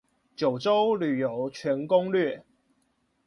[0.35, 2.43] 九州旅遊全攻略